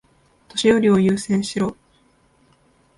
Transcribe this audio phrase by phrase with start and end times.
[0.55, 1.77] 年寄りを優先しろ。